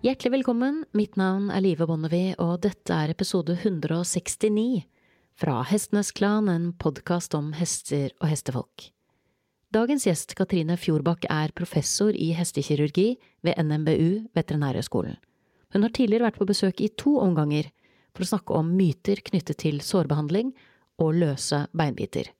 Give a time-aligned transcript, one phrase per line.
[0.00, 4.86] Hjertelig velkommen, mitt navn er Live Bonnevie, og dette er episode 169
[5.36, 8.86] fra Hestenes Klan, en podkast om hester og hestefolk.
[9.76, 15.20] Dagens gjest, Katrine Fjordbakk, er professor i hestekirurgi ved NMBU Veterinærhøgskolen.
[15.76, 17.68] Hun har tidligere vært på besøk i to omganger
[18.16, 20.56] for å snakke om myter knyttet til sårbehandling
[20.96, 22.32] og løse beinbiter.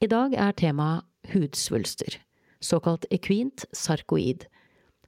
[0.00, 2.16] I dag er temaet hudsvulster,
[2.64, 4.48] såkalt equint sarkoid.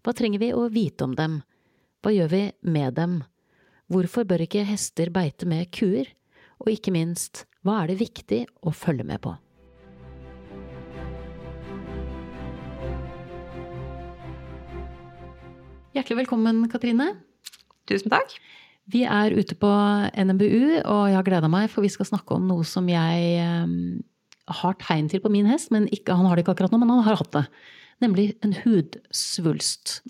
[0.04, 1.40] Hva trenger vi å vite om dem?
[2.00, 3.18] Hva gjør vi med dem?
[3.92, 6.06] Hvorfor bør ikke hester beite med kuer?
[6.64, 9.34] Og ikke minst, hva er det viktig å følge med på?
[15.92, 17.10] Hjertelig velkommen, Katrine.
[17.84, 18.32] Tusen takk.
[18.88, 22.48] Vi er ute på NMBU, og jeg har gleda meg, for vi skal snakke om
[22.48, 24.00] noe som jeg um,
[24.62, 26.96] har tegn til på min hest, men ikke, han har det ikke akkurat nå, men
[26.96, 27.44] han har hatt det
[28.02, 30.00] nemlig en hudsvulst.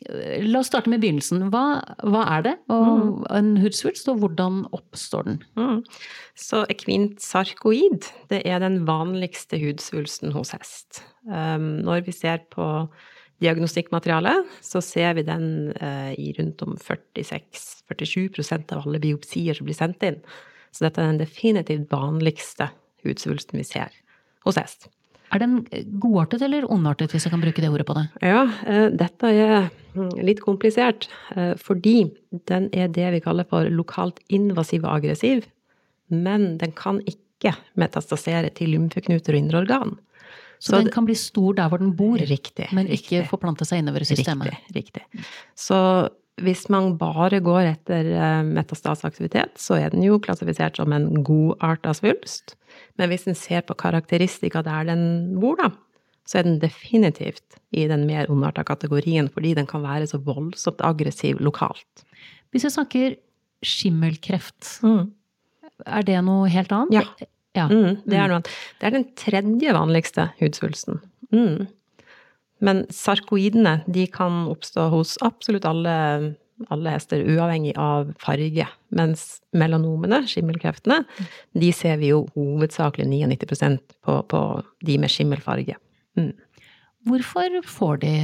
[0.46, 1.48] La oss starte med begynnelsen.
[1.52, 3.12] Hva, hva er det, og mm.
[3.38, 5.40] en hudsvulst, og hvordan oppstår den?
[5.58, 5.80] Mm.
[6.38, 11.02] Så ekvint sarkoid, det er den vanligste hudsvulsten hos hest.
[11.28, 12.66] Um, når vi ser på
[13.40, 19.78] diagnostikkmaterialet, så ser vi den uh, i rundt om 46-47% av alle biopsier som blir
[19.78, 20.20] sendt inn.
[20.70, 22.70] Så dette er den definitivt vanligste
[23.04, 23.94] hudsvulsten vi ser
[24.46, 24.90] hos hest.
[25.30, 25.60] Er den
[26.02, 28.06] godartet eller ondartet, hvis jeg kan bruke det ordet på det?
[28.26, 31.06] Ja, eh, dette er mm, litt komplisert,
[31.36, 32.10] eh, fordi
[32.50, 35.46] den er det vi kaller for lokalt invasiv og aggressiv,
[36.10, 39.98] men den kan ikke metastasere til lymfeknuter og indre organ.
[40.60, 43.28] Så, Så den kan bli stor der hvor den bor, riktig, men ikke riktig.
[43.30, 44.50] forplante seg innover i systemet?
[44.50, 44.74] Riktig.
[44.76, 45.28] riktig.
[45.56, 45.78] Så
[46.44, 48.06] hvis man bare går etter
[48.46, 52.56] metastasaktivitet, metastaseaktivitet, så er den jo klassifisert som en god art av svulst.
[53.00, 55.04] Men hvis en ser på karakteristika der den
[55.40, 55.70] bor, da,
[56.28, 60.82] så er den definitivt i den mer ondarta kategorien, fordi den kan være så voldsomt
[60.86, 62.04] aggressiv lokalt.
[62.50, 63.18] Hvis jeg snakker
[63.66, 65.10] skimmelkreft, mm.
[65.86, 66.94] er det noe helt annet?
[66.96, 67.28] Ja.
[67.58, 67.66] ja.
[67.70, 68.54] Mm, det er noe annet.
[68.78, 71.02] Det er den tredje vanligste hudsvulsten.
[71.34, 71.68] Mm.
[72.64, 75.94] Men sarkoidene de kan oppstå hos absolutt alle,
[76.68, 78.66] alle, hester, uavhengig av farge.
[78.96, 81.02] Mens melanomene, skimmelkreftene,
[81.56, 84.44] de ser vi jo hovedsakelig 99 på, på
[84.86, 85.78] de med skimmelfarge.
[86.20, 86.32] Mm.
[87.08, 88.14] Hvorfor får de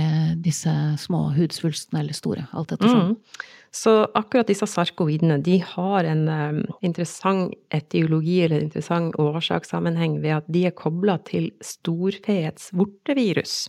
[0.44, 3.14] disse små hudsvulstene, eller store, alt ettersom?
[3.14, 3.46] Mm.
[3.72, 10.52] Så akkurat disse sarkoidene de har en um, interessant etiologi eller interessant årsakssammenheng ved at
[10.52, 13.66] de er kobla til storfeets vortevirus.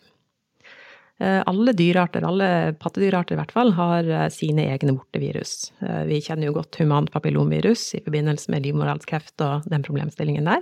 [1.19, 5.71] Eh, alle dyrearter, alle pattedyrarter i hvert fall, har eh, sine egne vortevirus.
[5.81, 10.61] Eh, vi kjenner jo godt humant papillomvirus i forbindelse med livmorhalskreft og den problemstillingen der.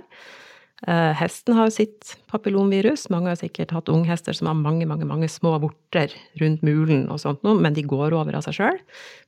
[0.84, 3.06] Eh, hesten har sitt papillomvirus.
[3.08, 7.22] Mange har sikkert hatt unghester som har mange mange, mange små vorter rundt mulen, og
[7.22, 8.80] sånt noe, men de går over av seg sjøl.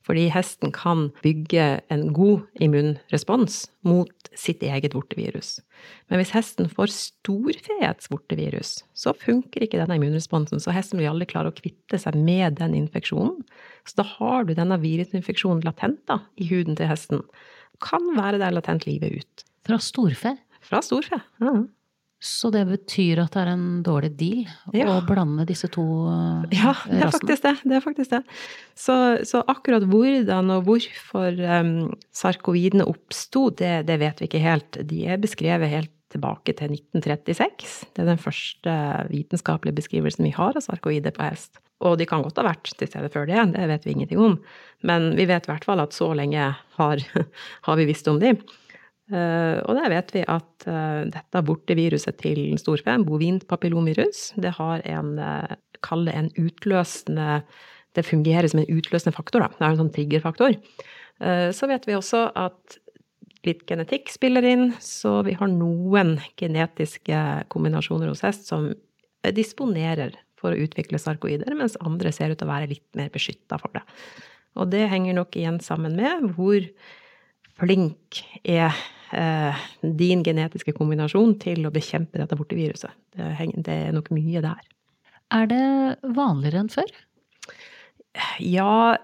[0.05, 5.57] Fordi hesten kan bygge en god immunrespons mot sitt eget vortevirus.
[6.11, 10.61] Men hvis hesten får storfeets vortevirus, så funker ikke denne immunresponsen.
[10.61, 13.41] Så hesten vil aldri klare å kvitte seg med den infeksjonen.
[13.89, 17.25] Så da har du denne virusinfeksjonen latent da, i huden til hesten.
[17.81, 19.45] Kan være der latent livet ut.
[19.65, 20.35] Fra storfe?
[20.69, 21.19] Fra storfe.
[21.41, 21.67] Mm.
[22.19, 24.41] Så det betyr at det er en dårlig deal
[24.75, 24.89] ja.
[24.91, 26.51] å blande disse to rasene?
[26.51, 27.53] Ja, det er faktisk det.
[27.63, 28.19] det, er faktisk det.
[28.75, 28.95] Så,
[29.27, 31.71] så, akkurat hvordan og hvorfor um,
[32.11, 34.81] sarkoidene oppsto, det, det, vet vi ikke helt.
[34.91, 37.87] De er beskrevet helt tilbake til 1936.
[37.95, 38.75] Det er den første
[39.13, 41.61] vitenskapelige beskrivelsen vi har av sarkoider på hest.
[41.79, 44.41] Og de kan godt ha vært til stede før det, det vet vi ingenting om.
[44.83, 47.05] Men vi vet i hvert fall at så lenge har,
[47.69, 48.35] har vi visst om de.
[49.09, 54.85] Eh, og der vet vi at eh, dette borteviruset til storfe, bovint papillomvirus, det har
[54.85, 57.45] en eh, Kall det en utløsende
[57.95, 59.47] Det fungerer som en utløsende faktor, da.
[59.53, 60.57] Det er en sånn triggerfaktor.
[61.55, 62.75] Så vet vi også at
[63.47, 68.67] litt genetikk spiller inn, så vi har noen genetiske kombinasjoner hos hest som
[69.23, 73.57] disponerer for å utvikle sarkoider, mens andre ser ut til å være litt mer beskytta
[73.63, 73.85] for det.
[74.59, 76.59] Og det henger nok igjen sammen med hvor
[77.59, 78.75] flink er
[79.15, 82.93] eh, din genetiske kombinasjon til å bekjempe dette borteviruset.
[83.15, 83.29] Det,
[83.65, 84.67] det er nok mye der.
[85.35, 85.65] Er det
[86.15, 86.93] vanligere enn før?
[88.41, 88.97] Ja,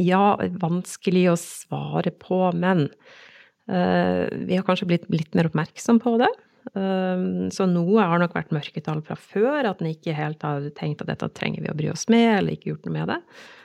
[0.00, 0.22] ja
[0.62, 2.88] vanskelig å svare på, men
[3.70, 6.30] uh, vi har kanskje blitt litt mer oppmerksom på det.
[6.74, 11.04] Uh, så noe har nok vært mørketall fra før, at en ikke helt har tenkt
[11.04, 13.20] at dette trenger vi å bry oss med, eller ikke gjort noe med det.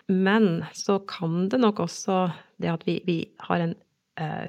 [0.07, 0.47] Men
[0.77, 2.27] så kan det nok også
[2.61, 3.17] det at vi, vi
[3.49, 3.86] har en eh,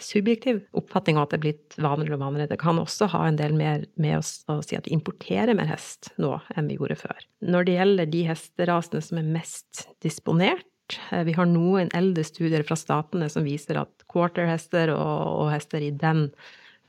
[0.00, 2.50] subjektiv oppfatning av at det er blitt vanligere og vanligere.
[2.54, 5.68] Det kan også ha en del mer med oss å si at vi importerer mer
[5.68, 7.26] hest nå enn vi gjorde før.
[7.44, 10.64] Når det gjelder de hesterasene som er mest disponert.
[11.12, 15.90] Vi har noen eldre studier fra statene som viser at quarterhester og, og hester i
[15.92, 16.30] den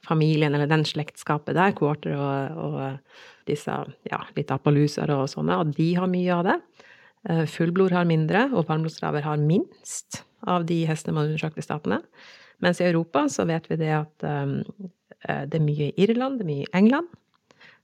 [0.08, 3.76] familien eller den slektskapet der, quarter og, og disse
[4.10, 6.58] ja, litt apaluser og sånne, og de har mye av det.
[7.28, 12.00] Eh, fullblod har mindre, og varmblodstraver har minst av de hestene man undersøkte i statene.
[12.64, 14.60] Mens i Europa så vet vi det at um,
[15.20, 17.10] det er mye i Irland, det er mye i England.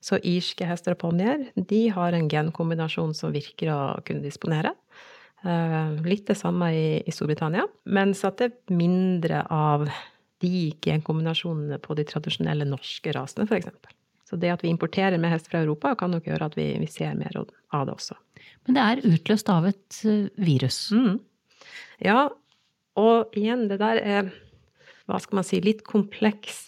[0.04, 4.76] Så irske hester og ponnier, de har en genkombinasjon som virker å kunne disponere.
[5.46, 9.88] Uh, litt det samme i, i Storbritannia, mens at det er mindre av
[10.44, 13.70] de genkombinasjonene på de tradisjonelle norske rasene, f.eks.
[14.26, 16.90] Så det at vi importerer med hest fra Europa, kan nok gjøre at vi, vi,
[16.90, 18.18] ser mer av det også.
[18.66, 20.00] Men det er utløst av et
[20.42, 20.80] virus?
[20.92, 21.20] Mm.
[22.04, 22.26] Ja,
[23.00, 24.32] og igjen, det der er
[25.10, 26.68] hva skal man si, litt kompleks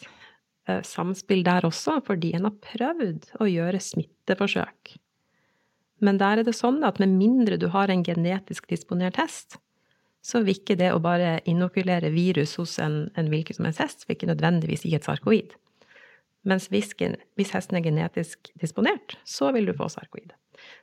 [0.70, 4.98] eh, samspill der også, fordi en har prøvd å gjøre smitteforsøk.
[6.04, 9.58] Men der er det sånn at med mindre du har en genetisk disponert hest,
[10.22, 14.06] så vil ikke det å bare inokulere virus hos en, en hvilken som helst hest,
[14.06, 15.56] vil ikke nødvendigvis gi et sarkoid.
[16.48, 20.36] Mens hvis, hvis, hesten er genetisk disponert, så vil du få sarkoid.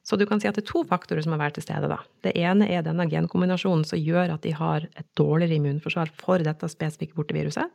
[0.06, 1.90] Så du kan si at det er to faktorer som har vært til stede.
[1.90, 2.00] da.
[2.26, 6.68] Det ene er denne genkombinasjonen som gjør at de har et dårligere immunforsvar for dette
[6.70, 7.70] spesifikke borteviruset.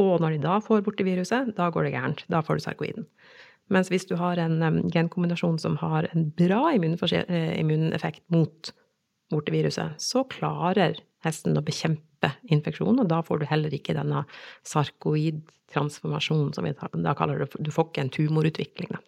[0.00, 2.24] Og når de da får borteviruset, da går det gærent.
[2.32, 3.08] Da får du sarkoiden.
[3.70, 8.72] Mens hvis du har en genkombinasjon som har en bra eh, immuneffekt mot
[9.30, 14.24] borteviruset, så klarer hesten å bekjempe infeksjonen, og da får du heller ikke denne
[14.66, 16.74] sarkoidtransformasjonen, som vi
[17.04, 17.52] da kaller det.
[17.62, 18.90] Du får ikke en tumorutvikling.
[18.96, 19.00] Da.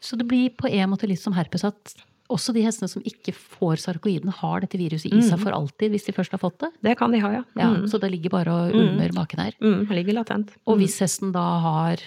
[0.00, 1.96] Så det blir på en måte litt som herpes at
[2.30, 5.42] også de hestene som ikke får sarkoiden, har dette viruset i seg mm.
[5.42, 6.70] for alltid hvis de først har fått det?
[6.86, 7.42] Det kan de ha, ja.
[7.56, 7.60] Mm.
[7.62, 8.80] ja så det ligger bare og mm.
[8.84, 9.56] ulmer maken her?
[9.58, 10.54] Mm, det ligger latent.
[10.70, 11.04] Og hvis mm.
[11.04, 12.04] hesten da har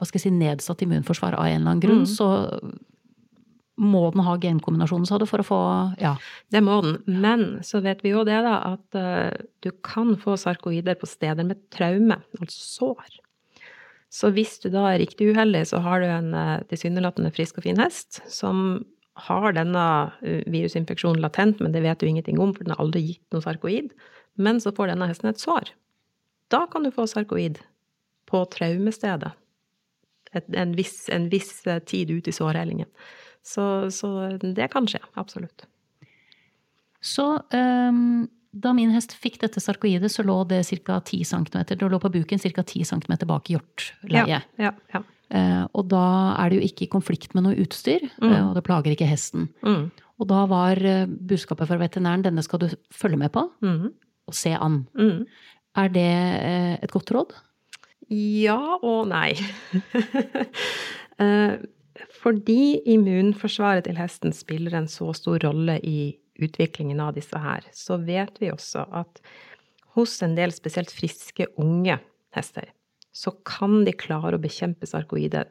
[0.00, 2.08] hva skal jeg si, nedsatt immunforsvar av en eller annen grunn, mm.
[2.08, 2.28] så
[3.80, 5.60] må den ha genkombinasjonen, sa du, for å få
[6.00, 6.14] Ja.
[6.52, 6.98] Det må den.
[7.20, 9.32] Men så vet vi jo det, da, at uh,
[9.64, 13.20] du kan få sarkoider på steder med traume, altså sår.
[14.10, 17.66] Så hvis du da er riktig uheldig, så har du en uh, tilsynelatende frisk og
[17.68, 18.82] fin hest som
[19.26, 23.04] har denne uh, virusinfeksjonen latent, men det vet du ingenting om, for den har aldri
[23.12, 23.92] gitt noe sarkoid.
[24.40, 25.70] Men så får denne hesten et sår.
[26.50, 27.60] Da kan du få sarkoid
[28.30, 29.32] på traumestedet.
[30.34, 32.90] Et, en, viss, en viss tid ute i sårhellingen.
[33.46, 34.10] Så, så
[34.42, 35.00] det kan skje.
[35.18, 35.66] Absolutt.
[37.00, 40.98] Så um, da min hest fikk dette sarkoidet, så lå det ca.
[40.98, 41.62] 10 cm.
[41.70, 42.62] Det lå på buken ca.
[42.62, 44.28] 10 cm bak hjortleiet.
[44.28, 45.02] Ja, ja, ja.
[45.30, 48.26] Eh, og da er det jo ikke i konflikt med noe utstyr, mm.
[48.26, 49.46] uh, og det plager ikke hesten.
[49.62, 49.84] Mm.
[50.20, 53.92] Og da var uh, budskapet fra veterinæren denne skal du følge med på mm.
[54.26, 54.82] og se an.
[54.98, 55.22] Mm.
[55.78, 56.10] Er det
[56.82, 57.36] et godt råd?
[58.10, 59.36] Ja og nei.
[62.20, 67.98] Fordi immunforsvaret til hesten spiller en så stor rolle i utviklingen av disse her, så
[68.00, 69.22] vet vi også at
[69.96, 71.98] hos en del spesielt friske, unge
[72.36, 72.68] hester,
[73.12, 75.44] så kan de klare å bekjempe sarkoide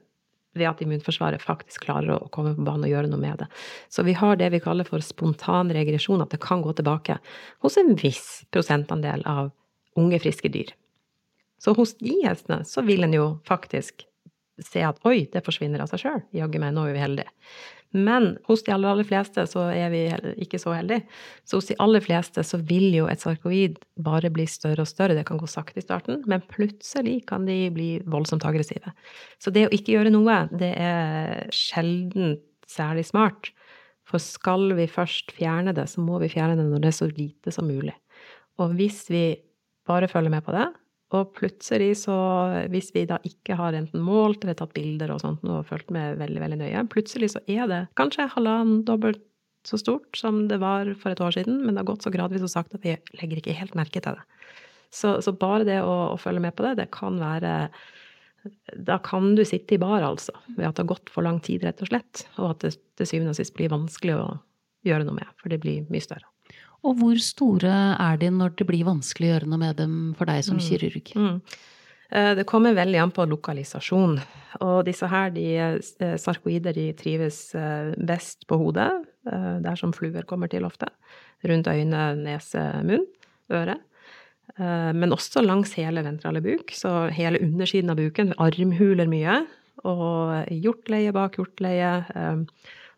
[0.57, 3.47] ved at immunforsvaret faktisk klarer å komme på banen og gjøre noe med det.
[3.91, 7.19] Så vi har det vi kaller for spontan regresjon, at det kan gå tilbake
[7.63, 9.51] hos en viss prosentandel av
[9.99, 10.73] unge, friske dyr.
[11.59, 14.05] Så hos de hestene så vil en jo faktisk
[14.65, 16.23] se at oi, det forsvinner av seg sjøl.
[16.35, 17.33] Jaggu meg, nå er vi heldige.
[17.95, 20.03] Men hos de aller, aller fleste så er vi
[20.43, 21.07] ikke så heldige.
[21.47, 25.15] Så hos de aller fleste så vil jo et sarkoid bare bli større og større.
[25.17, 28.93] Det kan gå sakte i starten, men plutselig kan de bli voldsomt aggressive.
[29.41, 32.37] Så det å ikke gjøre noe, det er sjelden
[32.69, 33.49] særlig smart.
[34.09, 37.09] For skal vi først fjerne det, så må vi fjerne det når det er så
[37.09, 37.95] lite som mulig.
[38.61, 39.23] Og hvis vi
[39.89, 40.67] bare følger med på det,
[41.15, 42.15] og plutselig så,
[42.69, 46.19] hvis vi da ikke har enten målt eller tatt bilder og sånt og fulgt med
[46.21, 49.23] veldig, veldig nøye, plutselig så er det kanskje halvannen dobbelt
[49.67, 52.45] så stort som det var for et år siden, men det har gått så gradvis
[52.45, 54.23] og sagt at vi legger ikke helt merke til det.
[54.93, 57.69] Så, så bare det å, å, følge med på det, det kan være
[58.87, 61.65] Da kan du sitte i bar, altså, ved at det har gått for lang tid,
[61.67, 64.27] rett og slett, og at det til syvende og sist blir vanskelig å
[64.87, 66.28] gjøre noe med, for det blir mye større.
[66.87, 70.29] Og hvor store er de når det blir vanskelig å gjøre noe med dem for
[70.29, 70.63] deg som mm.
[70.63, 71.11] kirurg?
[71.15, 71.41] Mm.
[72.09, 74.15] Eh, det kommer veldig an på lokalisasjon.
[74.65, 78.89] Og disse her, de eh, sarkoider, de trives eh, best på hodet,
[79.29, 80.87] der som fluer kommer til ofte.
[81.45, 83.03] Rundt øyne, nese, munn,
[83.53, 83.75] øre.
[84.57, 88.31] Men også langs hele ventrale buk, så hele undersiden av buken.
[88.41, 89.35] Armhuler mye.
[89.85, 91.91] Og hjortleie bak hjortleie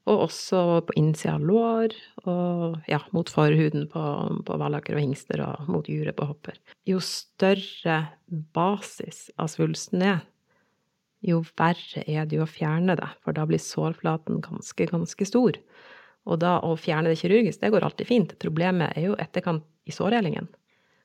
[0.09, 1.93] og også på innsida av lår,
[2.25, 4.03] og ja, mot forhuden på,
[4.47, 6.57] på vallaker og hingster, og mot juret på hopper.
[6.89, 7.99] Jo større
[8.55, 10.23] basis av svulsten er,
[11.21, 15.59] jo verre er det jo å fjerne det, for da blir sårflaten ganske, ganske stor.
[16.25, 18.33] Og da å fjerne det kirurgisk, det går alltid fint.
[18.41, 20.49] Problemet er jo etterkant i sårhelingen.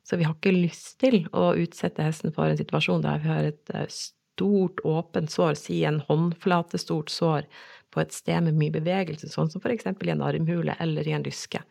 [0.07, 3.49] Så vi har ikke lyst til å utsette hesten for en situasjon der vi har
[3.49, 7.49] et eh, stort, åpent sår, si en håndflatestort sår,
[7.97, 11.25] på et sted med mye bevegelse, sånn som eksempel i en armhule eller i en
[11.27, 11.63] lyske.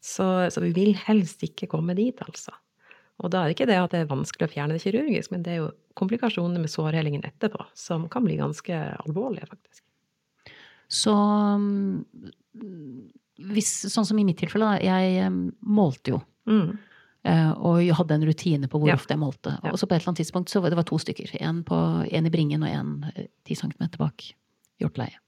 [0.00, 2.54] Så, så, vi vil helst ikke komme dit, altså.
[3.24, 5.42] Og da er det ikke det at det er vanskelig å fjerne det kirurgisk, men
[5.42, 9.82] det er jo komplikasjoner med sårhellingen etterpå som kan bli ganske alvorlige, faktisk.
[10.92, 11.14] Så
[13.56, 14.84] hvis, sånn som i mitt tilfelle, da.
[14.84, 15.32] Jeg
[15.64, 16.20] målte jo.
[16.46, 16.76] Mm.
[17.26, 18.96] Eh, og jeg hadde en rutine på hvor ja.
[19.00, 19.56] ofte jeg målte.
[19.72, 21.34] Og så på et eller annet tidspunkt så var det to stykker.
[21.40, 21.64] En,
[22.06, 24.28] i bringen og en eh, ti centimeter bak
[24.82, 25.18] hjorteleie.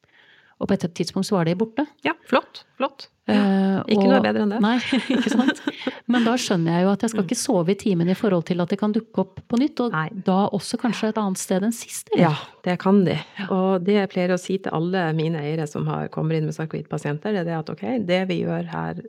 [0.58, 1.84] Og på et tidspunkt så var det borte.
[2.06, 2.64] Ja, flott.
[2.78, 3.06] Flott.
[3.28, 4.58] Ja, ikke og, noe bedre enn det.
[4.64, 4.76] Nei,
[5.14, 5.60] ikke sant.
[6.08, 7.26] Men da skjønner jeg jo at jeg skal mm.
[7.28, 9.82] ikke sove i timen i forhold til at det kan dukke opp på nytt.
[9.84, 10.06] Og nei.
[10.26, 12.08] da også kanskje et annet sted enn sist?
[12.14, 12.30] Eller?
[12.30, 12.32] Ja,
[12.64, 13.18] det kan de.
[13.52, 16.56] Og det jeg pleier å si til alle mine eiere som har, kommer inn med
[16.56, 19.04] sarkoidpasienter, det er det at ok, det vi gjør her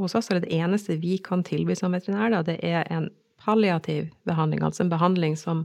[0.00, 3.08] hos oss, eller det eneste vi kan tilby som veterinær, da, det er en
[3.40, 4.64] palliativ behandling.
[4.66, 5.64] Altså en behandling som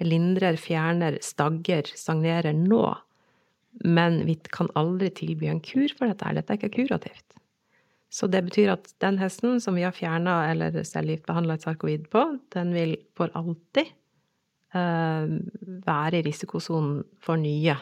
[0.00, 2.84] lindrer, fjerner, stagger, stagnerer nå
[3.84, 6.34] men vi kan aldri tilby en kur for dette.
[6.36, 7.26] Dette er ikke kurativt.
[8.10, 12.24] Så det betyr at den hesten som vi har fjerna eller cellegiftbehandla et sarkoid på,
[12.56, 13.92] den vil for alltid
[14.74, 15.30] uh,
[15.86, 17.76] være i risikosonen for nye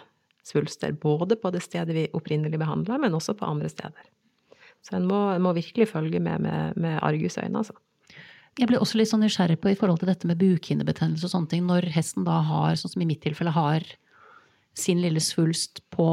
[0.45, 0.93] svulster.
[0.93, 4.13] Både på det stedet vi opprinnelig behandla, men også på andre steder.
[4.85, 7.77] Så en må, må virkelig følge med med, med argusøyne, altså.
[8.59, 11.51] Jeg blir også litt sånn nysgjerrig på i forhold til dette med bukhinnebetennelse og sånne
[11.53, 11.67] ting.
[11.69, 13.85] Når hesten da har, sånn som i mitt tilfelle, har
[14.81, 16.09] sin lille svulst på,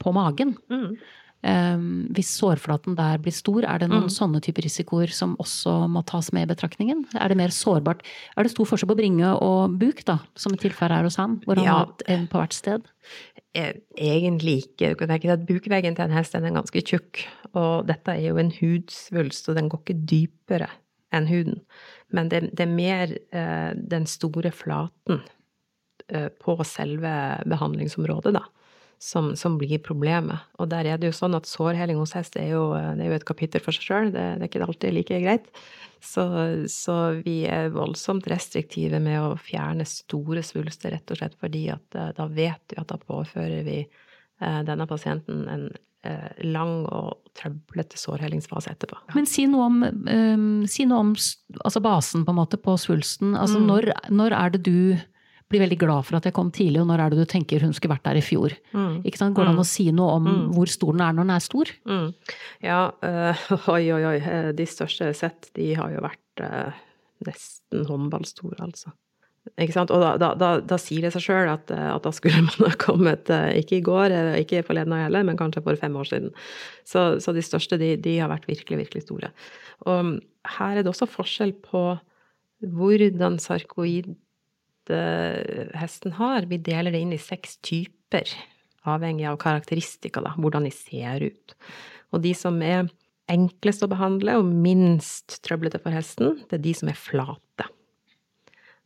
[0.00, 0.56] på magen.
[0.72, 0.96] Mm.
[1.44, 4.14] Um, hvis sårflaten der blir stor, er det noen mm.
[4.14, 7.02] sånne typer risikoer som også må tas med i betraktningen?
[7.20, 8.00] Er det mer sårbart?
[8.32, 11.60] Er det stor forskjell på bringe og buk, da, som tilfellet er hos han, hvor
[11.60, 11.76] han ja.
[11.82, 12.88] har en på hvert sted?
[13.52, 14.94] Eh, egentlig ikke.
[14.94, 18.24] Du kan tenke deg at Bukveggen til en hest er ganske tjukk, og dette er
[18.30, 20.72] jo en hudsvulst, og den går ikke dypere
[21.14, 21.60] enn huden.
[22.14, 25.20] Men det, det er mer eh, den store flaten
[26.42, 27.10] på selve
[27.48, 28.42] behandlingsområdet, da,
[29.00, 30.44] som, som, blir problemet.
[30.60, 33.16] Og der er det jo sånn at sårheling hos hest er jo, det er jo
[33.16, 35.48] et kapittel for seg sjøl, det, det, er ikke alltid like greit.
[36.04, 36.24] Så,
[36.68, 41.96] så, vi er voldsomt restriktive med å fjerne store svulster, rett og slett fordi at
[41.96, 45.68] eh, da vet vi at da påfører vi eh, denne pasienten en
[46.44, 48.98] lang og trøblete sårhelingsfase etterpå.
[49.16, 53.32] Men si noe om, um, si noe om altså basen på måte på svulsten.
[53.32, 53.66] Altså mm.
[53.70, 54.78] når, når, er det du
[55.52, 57.74] blir veldig glad for at jeg kom tidlig, og når er det du tenker hun
[57.76, 58.56] skulle vært der i fjor?
[58.72, 59.02] Mm.
[59.04, 59.36] Ikke sant?
[59.36, 59.70] Går det an å mm.
[59.74, 60.42] si noe om mm.
[60.56, 61.72] hvor stor den er når den er stor?
[61.90, 62.08] Mm.
[62.64, 63.46] Ja, øh,
[63.76, 64.18] oi, oi, oi.
[64.18, 66.84] Eh, de største sett, de har jo vært øh,
[67.28, 68.94] nesten håndballstore, altså.
[69.60, 69.92] Ikke sant?
[69.92, 72.72] Og da, da, da, da sier det seg sjøl at, at, da skulle man ha
[72.80, 73.28] kommet,
[73.60, 76.32] ikke i går, ikke forleden av heller, men kanskje for fem år siden.
[76.88, 79.34] Så, så de største, de, de, har vært virkelig, virkelig store.
[79.84, 80.16] Og
[80.56, 81.86] her er det også forskjell på
[82.64, 84.23] hvordan sarkoid Eh,
[84.92, 86.48] hesten har.
[86.50, 88.28] Vi deler det inn i seks typer,
[88.84, 91.54] avhengig av karakteristika, da, hvordan de ser ut.
[92.12, 92.88] Og de som er
[93.32, 97.68] enklest å behandle og minst trøblete for hesten, det er de som er flate.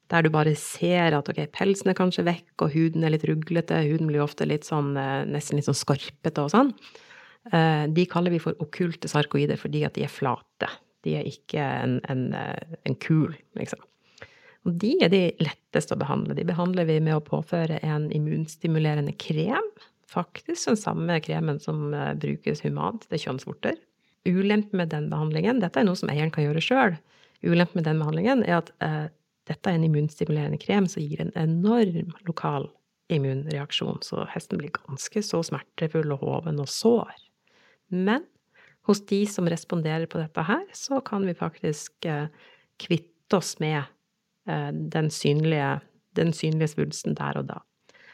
[0.09, 3.83] Der du bare ser at ok, pelsen er kanskje vekk, og huden er litt ruglete,
[3.91, 6.73] huden blir ofte litt sånn, eh, nesten litt sånn skorpete og sånn.
[7.53, 10.71] Eh, de kaller vi for okkulte sarkoider fordi at de er flate.
[11.05, 13.83] De er ikke en, en, en kul, liksom.
[14.69, 16.37] Og de er de letteste å behandle.
[16.37, 19.65] De behandler vi med å påføre en immunstimulerende krem.
[20.09, 23.79] Faktisk den samme kremen som eh, brukes humant til kjønnsvorter.
[24.29, 26.99] Ulempen med den behandlingen Dette er noe som eieren kan gjøre sjøl.
[27.41, 29.07] Ulempen med den behandlingen er at eh,
[29.49, 32.69] dette er en immunstimulerende krem som gir en enorm lokal
[33.09, 37.15] immunreaksjon, så hesten blir ganske så smertefull og hoven og sår.
[37.89, 38.27] Men
[38.89, 42.29] hos de som responderer på dette her, så kan vi faktisk eh,
[42.81, 43.81] kvitte oss med
[44.49, 45.79] den synlige,
[46.17, 47.59] den synlige svulsten der og da.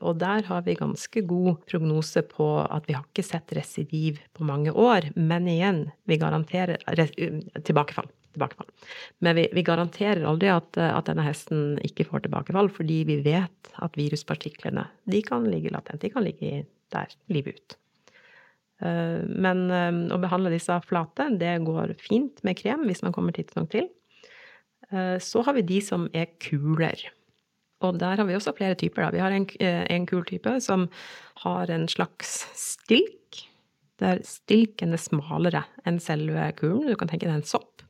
[0.05, 4.45] Og der har vi ganske god prognose på at vi har ikke sett residiv på
[4.45, 5.11] mange år.
[5.17, 6.83] Men igjen, vi garanterer
[7.65, 8.11] tilbakefall.
[8.35, 8.69] tilbakefall.
[9.23, 13.73] Men vi, vi garanterer aldri at, at, denne hesten ikke får tilbakefall, fordi vi vet
[13.85, 16.03] at viruspartiklene de kan ligge latent.
[16.03, 16.65] De kan ligge
[16.95, 17.79] der livet ut.
[18.83, 23.37] Eh, men eh, å behandle disse flate, det går fint med krem hvis man kommer
[23.37, 23.89] tidsnok til.
[24.95, 27.09] Eh, så har vi de som er kuler.
[27.85, 29.05] Og der har vi også flere typer.
[29.05, 29.11] Da.
[29.11, 30.89] Vi har en, eh, en kul type som
[31.43, 33.49] har en slags stilk,
[33.99, 36.87] der stilken er smalere enn selve kulen.
[36.87, 37.83] Du kan tenke deg en sopp.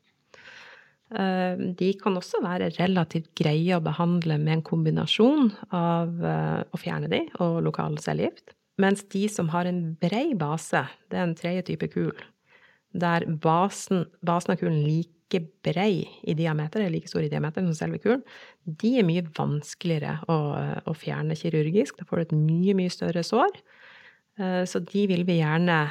[1.15, 7.09] Eh, de kan også være relativt greie å behandle med en kombinasjon av å fjerne
[7.09, 8.55] de og lokal cellegift.
[8.79, 12.13] Mens de som har en brei base, det er en tredje type kul,
[12.93, 14.83] der basen, basen av kulen
[15.33, 18.23] like brei i diameter, eller like stor i diameter som selve kulen,
[18.65, 20.39] de er mye vanskeligere å,
[20.87, 21.99] å fjerne kirurgisk.
[21.99, 23.59] Da får du et mye, mye større sår.
[24.39, 25.87] Eh, så de vil vi gjerne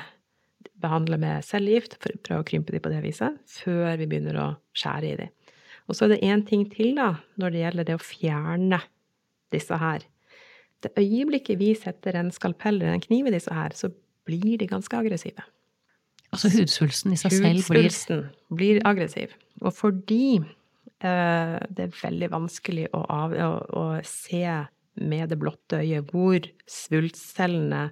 [0.83, 5.11] behandle med cellegift, prøve å krympe de på det viset, før vi begynner å skjære
[5.11, 5.29] i de.
[5.87, 8.79] Og så er det én ting til, da, når det gjelder det å fjerne
[9.53, 10.05] disse her.
[10.83, 13.91] Det øyeblikket vi setter en skalpell eller en kniv i disse her, så
[14.27, 15.43] blir de ganske aggressive.
[16.33, 18.21] Altså hudsvulsten i seg selv blir Hudsvulsten
[18.53, 19.33] blir aggressiv.
[19.61, 23.49] Og fordi eh, det er veldig vanskelig å, av, å,
[23.79, 24.45] å, se
[25.01, 27.87] med det blotte øyet hvor svulstcellene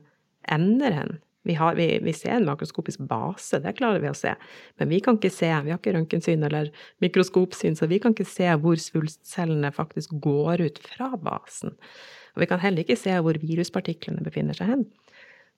[0.51, 4.35] ender hen vi, har, vi, vi, ser en makroskopisk base, det klarer vi å se.
[4.77, 6.69] Men vi kan ikke se, vi har ikke røntgensyn eller
[7.01, 11.73] mikroskopsyn, så vi kan ikke se hvor svulstcellene faktisk går ut fra basen.
[12.35, 14.85] Og vi kan heller ikke se hvor viruspartiklene befinner seg hen.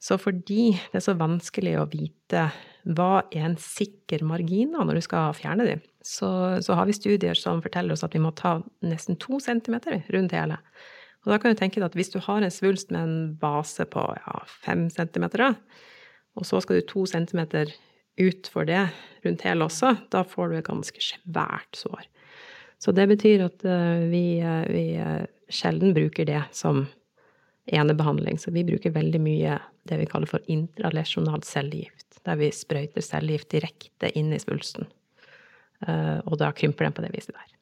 [0.03, 2.48] Så fordi det er så vanskelig å vite
[2.83, 7.39] hva er en sikker margin når du skal fjerne dem, så, så, har vi studier
[7.39, 10.57] som forteller oss at vi må ta nesten to centimeter rundt hele.
[11.24, 13.86] Og da kan du tenke deg at hvis du har en svulst med en base
[13.88, 15.53] på ja, fem centimeter,
[16.36, 17.72] og så skal du to centimeter
[18.19, 18.81] ut for det
[19.24, 22.03] rundt hele også, da får du et ganske svært sår.
[22.83, 26.83] Så det betyr at uh, vi, uh, vi uh, sjelden bruker det som
[27.65, 28.39] enebehandling.
[28.39, 33.51] Så vi bruker veldig mye det vi kaller for intralesjonal cellegift, der vi sprøyter cellegift
[33.53, 34.88] direkte inn i svulsten.
[35.84, 37.53] Og da krymper den på det viset der.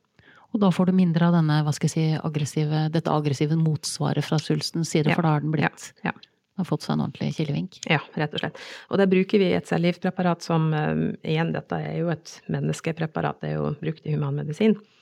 [0.52, 4.26] Og da får du mindre av denne, hva skal jeg si, aggressive, dette aggressive motsvaret
[4.26, 5.16] fra svulstens side, ja.
[5.16, 6.12] for da har den blitt ja.
[6.12, 6.14] Ja.
[6.60, 7.80] har fått seg en ordentlig kilevink?
[7.88, 8.60] Ja, rett og slett.
[8.92, 13.54] Og der bruker vi et cellegiftpreparat som um, Igjen, dette er jo et menneskepreparat, det
[13.54, 14.76] er jo brukt i humanmedisin.
[14.76, 15.01] Uh,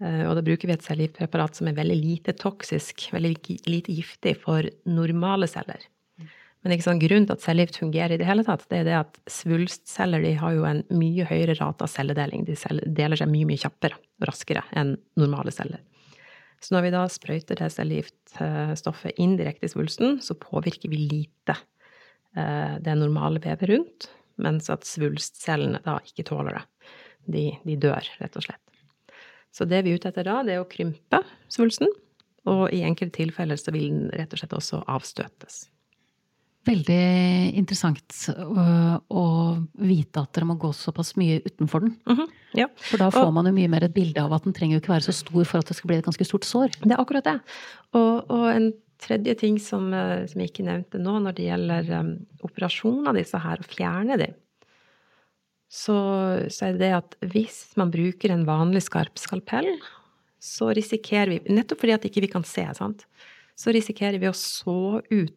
[0.00, 3.34] og da bruker vi et cellegiftpreparat som er veldig lite toksisk, veldig
[3.68, 5.82] lite giftig for normale celler.
[6.60, 8.96] Men ikke sånn, grunnen til at cellegift fungerer i det hele tatt, det er det
[8.98, 12.44] at svulstceller de har jo en mye høyere rate av celledeling.
[12.44, 15.80] De deler seg mye, mye kjappere og raskere enn normale celler.
[16.60, 21.56] Så når vi da sprøyter det cellegiftstoffet indirekte i svulsten, så påvirker vi lite
[22.36, 26.66] eh, det normale vevet rundt, mens at svulstcellene da ikke tåler det.
[27.24, 28.69] De, de dør, rett og slett.
[29.54, 31.90] Så det vi er ute etter da, det er å krympe svulsten,
[32.48, 35.64] og i enkelte tilfeller så vil den rett og slett også avstøtes.
[36.68, 38.64] Veldig interessant å,
[39.16, 39.24] å,
[39.80, 41.94] vite at dere må gå såpass mye utenfor den.
[42.04, 42.28] Mm -hmm.
[42.60, 42.66] ja.
[42.76, 44.80] For da får og, man jo mye mer et bilde av at den trenger jo
[44.80, 46.68] ikke være så stor for at det skal bli et ganske stort sår.
[46.84, 47.40] Det er akkurat det.
[47.92, 51.90] Og, og en tredje ting som, eh, som, jeg ikke nevnte nå, når det gjelder
[52.00, 54.34] um, operasjon av disse her, å fjerne dem,
[55.70, 55.96] så,
[56.50, 59.68] så, er det det at hvis man bruker en vanlig skarp skalpell,
[60.42, 63.04] så risikerer vi, nettopp fordi at ikke vi ikke kan se, sant,
[63.60, 65.36] så risikerer vi å så ut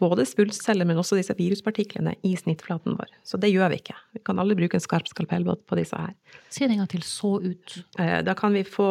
[0.00, 3.10] både svulstceller, men også disse viruspartiklene i snittflaten vår.
[3.26, 3.96] Så det gjør vi ikke.
[4.16, 6.14] Vi kan aldri bruke en skarp skalpell på disse her.
[6.48, 7.04] Si det en gang til.
[7.04, 7.76] Så ut.
[8.00, 8.88] Eh, da kan vi få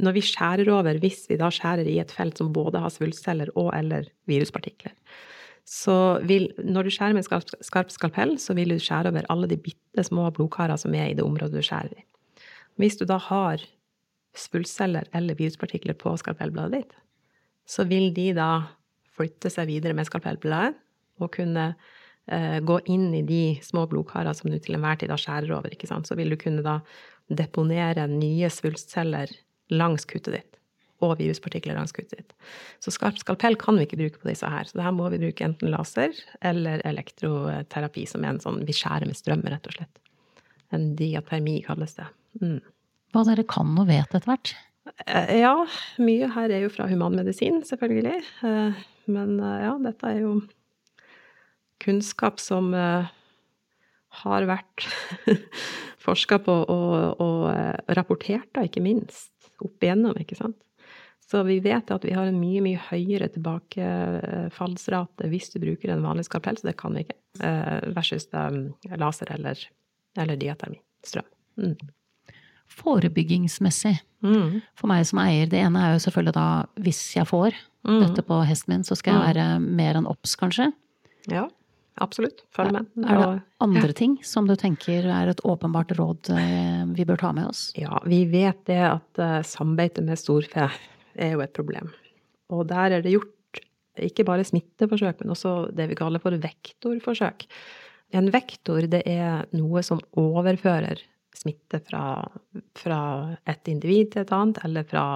[0.00, 3.52] Når vi skjærer over, hvis vi da skjærer i et felt som både har svulstceller
[3.56, 4.96] og eller viruspartikler,
[5.66, 9.26] så vil Når du skjærer med en skarp, skarp skalpell, så vil du skjære over
[9.32, 12.04] alle de bitte små blodkarer som er i det området du skjærer i.
[12.78, 13.64] Hvis du da har
[14.36, 16.96] svulstceller eller viruspartikler på skalpellbladet ditt,
[17.66, 18.50] så vil de da
[19.16, 20.76] flytte seg videre med skalpellbladet
[21.24, 25.18] og kunne eh, gå inn i de små blodkarene som du til enhver tid da
[25.18, 26.06] skjærer over, ikke sant.
[26.06, 26.78] Så vil du kunne da
[27.26, 29.32] deponere nye svulstceller
[29.74, 30.60] langs kuttet ditt.
[31.04, 32.30] Og viruspartikler langs kuttet ditt.
[32.80, 34.64] Så skarp skalpell kan vi ikke bruke på disse her.
[34.64, 38.76] Så det her må vi bruke enten laser eller elektroterapi, som er en sånn vi
[38.76, 40.00] skjærer med strøm, rett og slett.
[40.72, 42.08] En diatermi kalles det.
[42.40, 42.62] Mm.
[43.12, 44.54] Hva dere kan og vet etter hvert?
[45.06, 45.54] Eh, ja,
[46.02, 48.20] mye her er jo fra humanmedisin, selvfølgelig.
[48.46, 50.34] Eh, men eh, ja, dette er jo
[51.82, 54.86] kunnskap som har vært
[56.06, 60.56] forska på og, og rapportert, da, ikke minst, opp igjennom, ikke sant.
[61.26, 66.04] Så vi vet at vi har en mye, mye høyere tilbakefallsrate hvis du bruker en
[66.06, 67.18] vanlig skalpell, så det kan vi ikke,
[67.96, 69.56] versus laser eller,
[70.22, 71.26] eller diatermi, strøm.
[71.58, 71.74] Mm
[72.66, 73.98] forebyggingsmessig.
[74.24, 74.62] Mm.
[74.78, 76.48] For meg som eier, det ene er jo selvfølgelig da
[76.82, 77.54] hvis jeg får
[77.86, 78.00] mm.
[78.02, 79.28] dette på hesten min, så skal jeg mm.
[79.28, 80.70] være mer enn obs, kanskje.
[81.30, 81.46] Ja,
[82.02, 82.44] absolutt.
[82.54, 82.90] Følg med.
[83.04, 87.32] Er det andre ting som du tenker er et åpenbart råd eh, vi bør ta
[87.36, 87.68] med oss?
[87.78, 90.70] Ja, vi vet det at samarbeidet sambeite med storfe
[91.18, 91.90] er jo et problem.
[92.52, 93.32] Og der er det gjort
[93.96, 97.46] ikke bare smitteforsøk, men også det vi kaller for vektorforsøk.
[98.16, 101.00] En vektor, det er noe som overfører
[101.36, 102.24] smitte fra,
[102.76, 103.00] fra
[103.48, 105.06] et individ til et annet, eller fra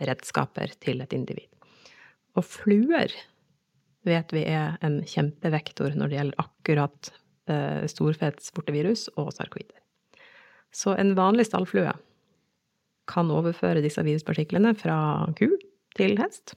[0.00, 1.48] redskaper til et individ.
[2.38, 3.12] Og fluer
[4.08, 7.10] vet vi er en kjempevektor når det gjelder akkurat
[7.50, 9.76] eh, storfets vortevirus og sarkoider.
[10.72, 11.92] Så en vanlig stallflue
[13.10, 14.98] kan overføre disse viruspartiklene fra
[15.38, 15.48] ku
[15.96, 16.54] til hest,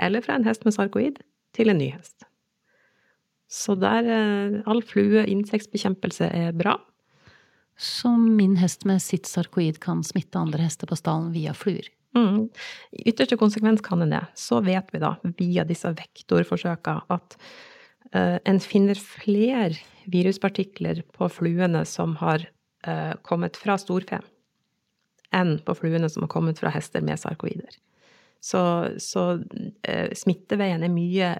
[0.00, 1.20] eller fra en hest med sarkoid
[1.54, 2.26] til en ny hest.
[3.50, 6.78] Så der eh, all flue, insektbekjempelse, er bra.
[7.78, 11.86] Så min hest med sitt sarkoid kan smitte andre hester på stallen via fluer?
[12.14, 12.48] Mm.
[12.94, 14.22] I ytterste konsekvens kan en det.
[14.38, 17.38] Så vet vi da, via disse vektorforsøka, at
[18.14, 19.74] uh, en finner flere
[20.10, 22.46] viruspartikler på fluene som har
[22.86, 24.20] uh, kommet fra storfe,
[25.34, 27.76] enn på fluene som har kommet fra hester med sarkoider.
[28.44, 28.60] Så,
[29.00, 29.26] så
[29.88, 31.34] eh, smitteveien er mye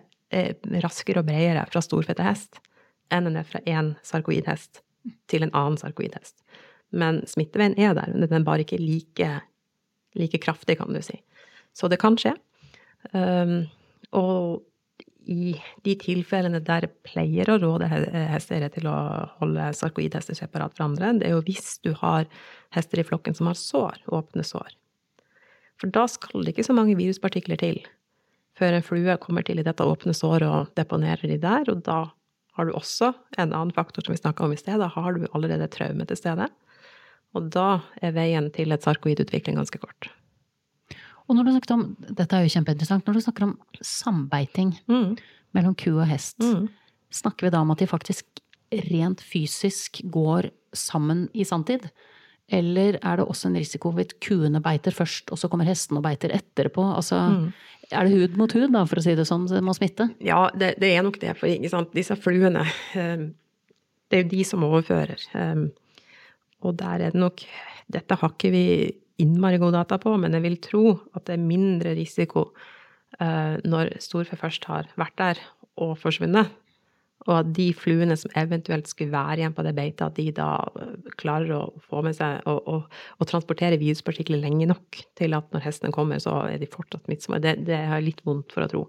[0.82, 2.58] raskere og bredere fra storfette hest
[3.12, 4.80] enn den er fra én sarkoidhest
[5.30, 6.40] til en annen sarkoidhest.
[6.90, 9.28] Men smitteveien er der, men den er bare ikke like
[10.14, 11.18] like kraftig, kan du si.
[11.74, 12.34] Så det kan skje.
[13.12, 13.66] Um,
[14.14, 14.62] og
[15.30, 15.54] i
[15.86, 18.96] de tilfellene der pleier å råde hesteeiere til å
[19.40, 22.28] holde sarkoidhester separat fra andre, det er jo hvis du har
[22.76, 24.74] hester i flokken som har sår, åpne sår.
[25.80, 27.82] For da skal det ikke så mange viruspartikler til
[28.58, 32.04] før en flue kommer til i dette åpne såret og deponerer de der, og da
[32.54, 35.26] har du også en annen faktor som vi snakka om i sted, da har du
[35.32, 36.46] allerede traume til stede.
[37.34, 40.06] Og da er veien til et sarkoidutvikling ganske kort.
[41.24, 45.14] Og når du snakker om, dette er jo kjempeinteressant, når du snakker om sambeiting mm.
[45.56, 46.66] mellom ku og hest, mm.
[47.14, 48.42] snakker vi da om at de faktisk
[48.90, 51.86] rent fysisk går sammen i sanntid?
[52.52, 56.04] Eller er det også en risiko hvis kuene beiter først, og så kommer hestene og
[56.04, 56.84] beiter etterpå?
[56.98, 57.46] Altså, mm.
[57.92, 60.08] Er det hud mot hud, da, for å si det sånn, det må smitte?
[60.24, 61.34] Ja, det, det er nok det.
[61.36, 62.64] For disse fluene,
[62.96, 63.26] eh,
[64.08, 65.20] det er jo de som overfører.
[65.36, 65.64] Eh,
[66.64, 67.44] og der er det nok
[67.92, 68.66] Dette har ikke vi
[69.22, 72.48] innmari god data på, men jeg vil tro at det er mindre risiko
[73.20, 75.42] uh, når storfe først har vært der
[75.82, 76.52] og forsvunnet.
[77.24, 80.48] Og at de fluene som eventuelt skulle være igjen på det beitet, at de da
[80.76, 85.48] eh, klarer å få med seg og, og, og transportere viruspartikler lenge nok til at
[85.54, 87.40] når hesten kommer, så er de fortsatt smittsomme.
[87.40, 88.82] Det, det har jeg litt vondt for å tro.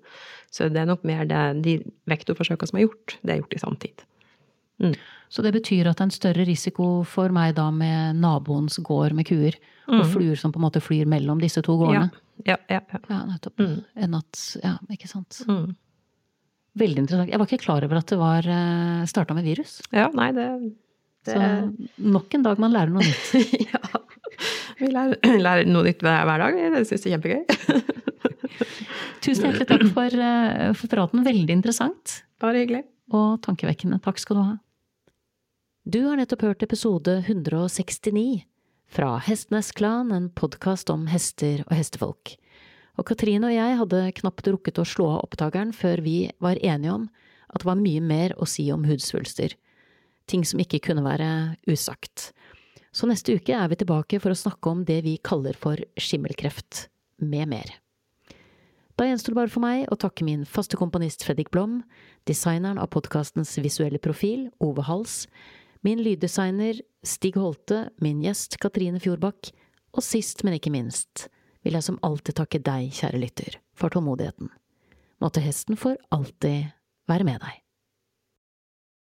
[0.52, 1.78] Så det er nok mer det, de
[2.12, 4.04] vektorforsøkene som er gjort, det er gjort i samtid.
[4.84, 4.98] Mm.
[5.32, 9.16] Så det betyr at det er en større risiko for meg da med naboens gård
[9.16, 9.56] med kuer,
[9.88, 9.98] mm.
[10.00, 12.10] og fluer som på en måte flyr mellom disse to gårdene.
[12.46, 13.02] Ja, ja, ja.
[13.10, 13.60] ja nettopp.
[13.62, 13.76] Mm.
[14.06, 15.42] Enn at Ja, ikke sant.
[15.50, 15.76] Mm.
[16.76, 17.32] Veldig interessant.
[17.32, 19.78] Jeg var ikke klar over at det var eh, starta med virus.
[19.96, 20.48] Ja, nei, det,
[21.28, 21.38] det...
[21.38, 23.54] Så nok en dag man lærer noe nytt.
[23.72, 23.80] ja.
[24.82, 26.60] Vi lærer, lærer, noe nytt hver, hver dag.
[26.76, 28.12] Det syns jeg er kjempegøy.
[29.26, 31.24] Tusen hjertelig takk for, eh, for praten.
[31.26, 32.20] Veldig interessant.
[32.44, 32.84] Bare hyggelig
[33.16, 34.02] og tankevekkende.
[34.04, 34.54] Takk skal du ha.
[35.86, 38.44] Du har nettopp hørt episode 169
[38.88, 42.36] fra Hestenes Klan, en podkast om hester og hestefolk.
[42.96, 46.94] Og Katrine og jeg hadde knapt rukket å slå av opptakeren før vi var enige
[46.96, 47.08] om
[47.52, 49.56] at det var mye mer å si om hudsvulster.
[50.32, 51.30] Ting som ikke kunne være
[51.70, 52.32] usagt.
[52.96, 56.88] Så neste uke er vi tilbake for å snakke om det vi kaller for skimmelkreft,
[57.20, 57.70] med mer.
[58.96, 61.82] Da gjenstår det bare for meg å takke min faste komponist Fredrik Blom,
[62.28, 65.26] designeren av podkastens visuelle profil, Ove Hals,
[65.86, 69.52] min lyddesigner Stig Holte, min gjest Katrine Fjordbakk,
[69.96, 71.28] og sist, men ikke minst,
[71.66, 74.50] vil jeg som alltid takke deg, kjære lytter, for tålmodigheten.
[75.22, 76.74] Måtte hesten for alltid
[77.10, 77.65] være med deg.